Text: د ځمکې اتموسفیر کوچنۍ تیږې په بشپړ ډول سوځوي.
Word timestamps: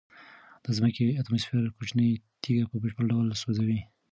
د 0.63 0.65
ځمکې 0.77 1.07
اتموسفیر 1.21 1.63
کوچنۍ 1.77 2.11
تیږې 2.41 2.63
په 2.71 2.75
بشپړ 2.83 3.03
ډول 3.11 3.27
سوځوي. 3.41 3.79